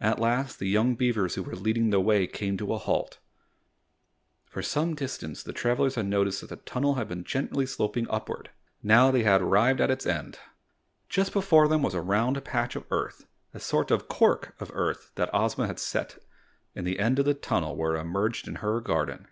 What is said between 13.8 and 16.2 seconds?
of "cork" of earth that Ozma had set